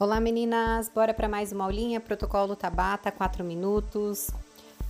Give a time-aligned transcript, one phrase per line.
[0.00, 4.30] Olá meninas, bora para mais uma aulinha, protocolo Tabata, 4 minutos.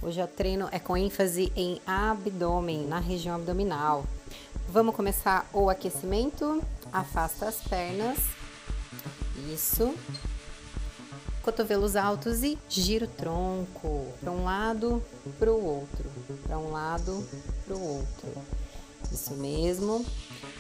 [0.03, 4.05] Hoje o treino é com ênfase em abdômen, na região abdominal.
[4.69, 6.63] Vamos começar o aquecimento.
[6.93, 8.19] Afasta as pernas.
[9.51, 9.95] Isso.
[11.41, 15.03] Cotovelos altos e gira o tronco para um lado,
[15.39, 16.05] para o outro,
[16.47, 17.27] para um lado,
[17.67, 18.58] para o outro.
[19.13, 20.05] Isso mesmo.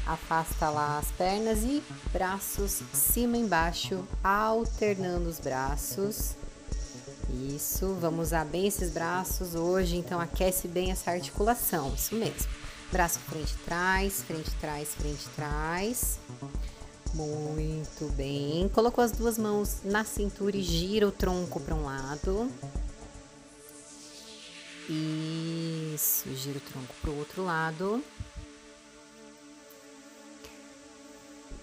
[0.07, 6.35] Afasta lá as pernas e braços cima embaixo, alternando os braços.
[7.55, 12.49] Isso, vamos usar bem esses braços hoje, então aquece bem essa articulação, isso mesmo.
[12.91, 16.19] Braço frente trás, frente trás, frente trás.
[17.13, 18.69] Muito bem.
[18.71, 22.51] Colocou as duas mãos na cintura e gira o tronco para um lado.
[24.89, 28.03] Isso, gira o tronco para o outro lado.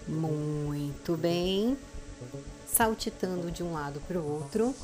[0.08, 1.78] Muito bem.
[2.68, 4.76] Saltitando de um lado para o outro.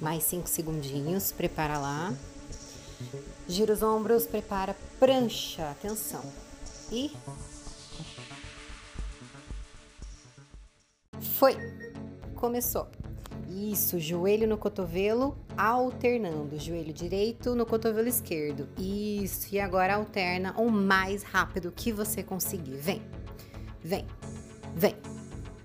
[0.00, 1.32] Mais cinco segundinhos.
[1.32, 2.14] Prepara lá.
[3.48, 5.70] Gira os ombros, prepara prancha.
[5.70, 6.22] Atenção.
[6.90, 7.12] E.
[11.38, 11.56] Foi.
[12.36, 12.88] Começou.
[13.50, 16.56] Isso, joelho no cotovelo, alternando.
[16.56, 18.68] Joelho direito no cotovelo esquerdo.
[18.78, 22.76] Isso, e agora alterna o mais rápido que você conseguir.
[22.76, 23.02] Vem,
[23.82, 24.06] vem,
[24.76, 24.94] vem,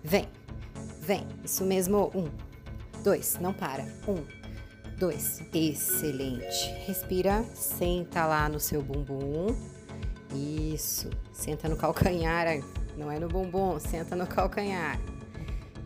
[0.04, 0.28] vem,
[1.00, 1.28] vem.
[1.44, 2.12] Isso mesmo.
[2.16, 2.28] Um,
[3.04, 3.84] dois, não para.
[4.08, 4.26] Um,
[4.98, 5.44] dois.
[5.54, 6.72] Excelente.
[6.88, 9.56] Respira, senta lá no seu bumbum.
[10.34, 12.48] Isso, senta no calcanhar.
[12.98, 15.00] Não é no bumbum, senta no calcanhar.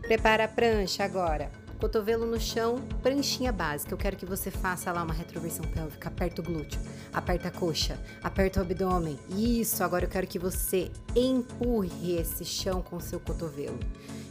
[0.00, 3.92] Prepara a prancha agora cotovelo no chão, pranchinha básica.
[3.92, 6.78] Eu quero que você faça lá uma retroversão pélvica, aperta o glúteo,
[7.12, 9.18] aperta a coxa, aperta o abdômen.
[9.30, 13.78] Isso, agora eu quero que você empurre esse chão com o seu cotovelo.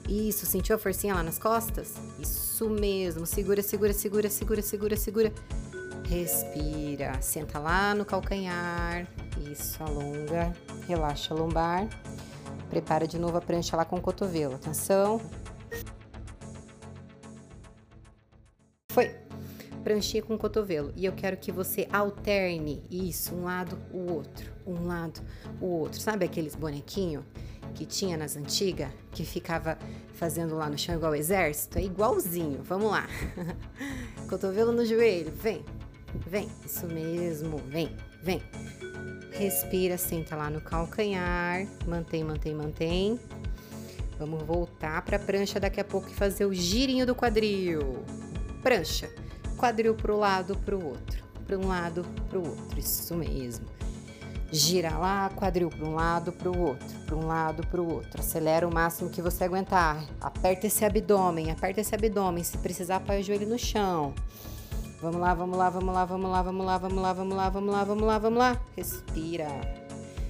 [0.08, 1.96] Isso, sentiu a forcinha lá nas costas?
[2.20, 3.26] Isso mesmo.
[3.26, 5.34] Segura, segura, segura, segura, segura, segura.
[6.08, 7.22] Respira.
[7.22, 9.08] Senta lá no calcanhar.
[9.52, 10.54] Isso, alonga.
[10.88, 11.88] Relaxa a lombar.
[12.70, 14.56] Prepara de novo a prancha lá com o cotovelo.
[14.56, 15.22] Atenção.
[19.84, 20.92] Pranchinha com o cotovelo.
[20.96, 24.52] E eu quero que você alterne isso, um lado, o outro.
[24.66, 25.22] Um lado,
[25.62, 26.00] o outro.
[26.00, 27.24] Sabe aqueles bonequinhos
[27.74, 28.90] que tinha nas antigas?
[29.12, 29.78] Que ficava
[30.14, 31.80] fazendo lá no chão igual exército?
[31.80, 32.62] É igualzinho.
[32.64, 33.08] Vamos lá.
[34.30, 35.32] cotovelo no joelho.
[35.32, 35.64] Vem.
[36.28, 36.50] Vem.
[36.66, 37.58] Isso mesmo.
[37.68, 37.96] Vem.
[38.22, 38.42] Vem.
[39.32, 41.66] Respira, senta lá no calcanhar.
[41.88, 43.20] Mantém, mantém, mantém.
[44.18, 48.04] Vamos voltar para a prancha daqui a pouco e fazer o girinho do quadril
[48.62, 49.10] prancha,
[49.60, 53.66] quadril para o lado, para o outro, para um lado, para o outro, isso mesmo.
[54.52, 58.20] Gira lá, quadril para um lado, para o outro, para um lado, para o outro.
[58.20, 60.04] Acelera o máximo que você aguentar.
[60.20, 62.44] Aperta esse abdômen, aperta esse abdômen.
[62.44, 64.16] Se precisar, apoia o joelho no chão.
[65.02, 67.74] Vamos lá, vamos lá, vamos lá, vamos lá, vamos lá, vamos lá, vamos lá, vamos
[67.74, 68.62] lá, vamos lá, vamos lá.
[68.76, 69.48] Respira.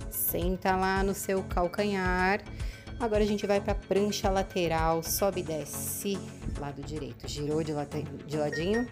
[0.09, 2.41] Senta lá no seu calcanhar.
[2.99, 6.19] Agora a gente vai para prancha lateral, sobe e desce,
[6.61, 7.73] lado direito, girou de,
[8.27, 8.87] de ladinho.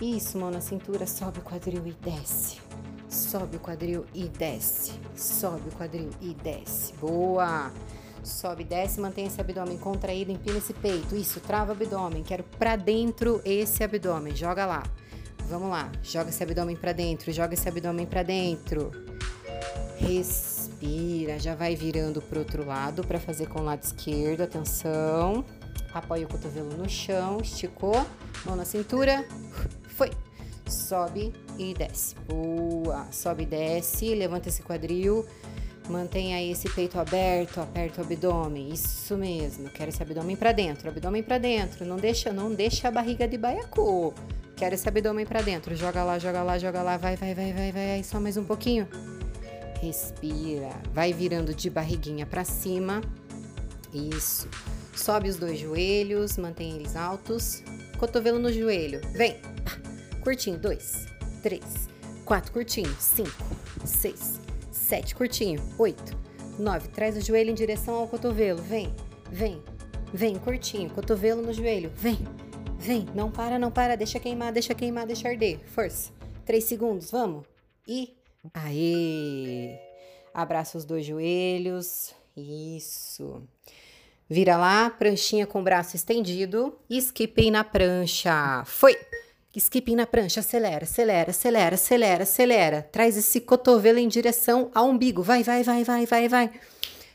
[0.00, 2.60] Isso, mão na cintura, sobe o quadril e desce.
[3.08, 4.92] Sobe o quadril e desce.
[5.14, 6.92] Sobe o quadril e desce.
[6.94, 7.70] Boa!
[8.24, 11.14] Sobe, desce, mantém esse abdômen contraído, empina esse peito.
[11.14, 12.22] Isso, trava o abdômen.
[12.22, 14.34] Quero para dentro esse abdômen.
[14.34, 14.82] Joga lá.
[15.48, 15.90] Vamos lá.
[16.02, 18.90] Joga esse abdômen para dentro, joga esse abdômen para dentro.
[19.98, 24.42] Respira, já vai virando para o outro lado para fazer com o lado esquerdo.
[24.42, 25.44] Atenção.
[25.94, 28.06] Apoia o cotovelo no chão, esticou,
[28.44, 29.26] mão na cintura.
[29.88, 30.10] Foi.
[30.66, 32.14] Sobe e desce.
[32.26, 33.06] Boa.
[33.10, 35.26] Sobe e desce, levanta esse quadril.
[35.88, 38.72] Mantenha esse peito aberto, aperta o abdômen.
[38.72, 39.68] Isso mesmo.
[39.68, 41.84] Quero esse abdômen para dentro, abdômen para dentro.
[41.84, 44.14] Não deixa, não deixa a barriga de baiacu.
[44.56, 45.74] Quero esse abdômen para dentro.
[45.74, 46.96] Joga lá, joga lá, joga lá.
[46.96, 48.02] Vai, vai, vai, vai, vai.
[48.04, 48.86] Só mais um pouquinho.
[49.80, 50.70] Respira.
[50.94, 53.00] Vai virando de barriguinha para cima.
[53.92, 54.48] Isso.
[54.94, 57.62] Sobe os dois joelhos, mantém eles altos.
[57.98, 59.00] Cotovelo no joelho.
[59.12, 59.36] Vem.
[60.22, 60.58] Curtinho.
[60.58, 61.06] Dois,
[61.42, 61.88] três,
[62.24, 62.52] quatro.
[62.52, 62.94] Curtinho.
[62.98, 63.44] Cinco,
[63.84, 64.40] seis,
[64.70, 65.14] sete.
[65.14, 65.62] Curtinho.
[65.78, 66.16] Oito,
[66.58, 66.88] nove.
[66.88, 68.60] Traz o joelho em direção ao cotovelo.
[68.62, 68.94] Vem,
[69.30, 69.62] vem,
[70.12, 70.36] vem.
[70.36, 70.90] Curtinho.
[70.90, 71.90] Cotovelo no joelho.
[71.96, 72.18] Vem,
[72.78, 73.06] vem.
[73.14, 73.96] Não para, não para.
[73.96, 75.58] Deixa queimar, deixa queimar, deixa arder.
[75.68, 76.10] Força.
[76.44, 77.10] Três segundos.
[77.10, 77.44] Vamos.
[77.86, 78.16] E
[78.54, 79.78] Aê!
[80.34, 82.12] Abraça os dois joelhos.
[82.36, 83.46] Isso.
[84.32, 86.74] Vira lá, pranchinha com o braço estendido.
[86.88, 88.64] Skipping na prancha.
[88.64, 88.96] Foi!
[89.54, 90.40] Skipping na prancha.
[90.40, 92.88] Acelera, acelera, acelera, acelera, acelera.
[92.90, 95.22] Traz esse cotovelo em direção ao umbigo.
[95.22, 96.50] Vai, vai, vai, vai, vai, vai.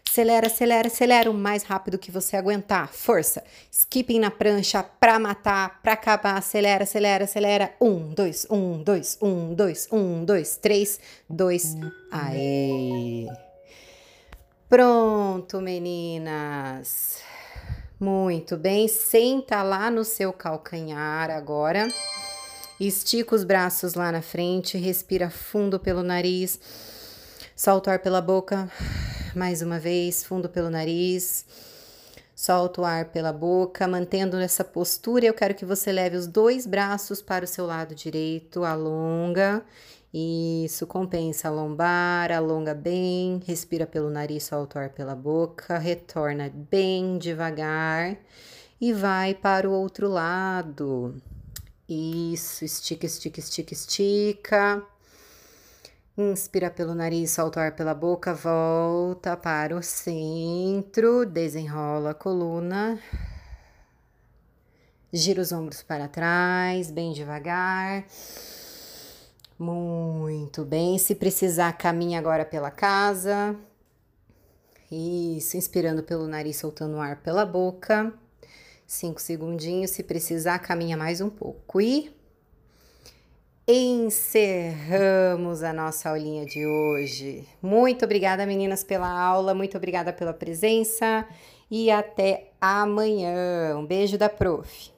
[0.08, 2.94] Acelera, acelera, acelera o mais rápido que você aguentar.
[2.94, 3.44] Força.
[3.72, 6.38] Skipping na prancha pra matar, pra acabar.
[6.38, 7.74] Acelera, acelera, acelera.
[7.82, 11.76] Um, dois, um, dois, um, dois, um, dois, três, dois.
[12.12, 13.26] Aê!
[14.70, 17.22] Pronto, meninas.
[17.98, 18.90] Muito bem.
[18.90, 21.88] Senta lá no seu calcanhar agora.
[22.78, 26.60] Estica os braços lá na frente, respira fundo pelo nariz.
[27.56, 28.70] Solta o ar pela boca.
[29.34, 31.46] Mais uma vez, fundo pelo nariz.
[32.36, 35.26] Solta o ar pela boca, mantendo essa postura.
[35.26, 39.64] Eu quero que você leve os dois braços para o seu lado direito, alonga.
[40.14, 46.50] Isso, compensa a lombar, alonga bem, respira pelo nariz, solta o ar pela boca, retorna
[46.50, 48.18] bem devagar
[48.80, 51.16] e vai para o outro lado.
[51.90, 54.84] Isso, estica, estica, estica, estica.
[56.18, 63.00] Inspira pelo nariz, solta o ar pela boca, volta para o centro, desenrola a coluna.
[65.14, 68.06] Gira os ombros para trás, bem devagar.
[69.60, 70.98] Muito bem.
[70.98, 73.56] Se precisar, caminha agora pela casa.
[74.92, 78.14] Isso, inspirando pelo nariz, soltando o ar pela boca.
[78.86, 79.92] Cinco segundinhos.
[79.92, 81.82] Se precisar, caminha mais um pouco.
[81.82, 82.14] E
[83.68, 87.46] encerramos a nossa aulinha de hoje.
[87.62, 89.54] Muito obrigada, meninas, pela aula.
[89.54, 91.28] Muito obrigada pela presença.
[91.70, 93.76] E até amanhã.
[93.78, 94.97] Um beijo da prof.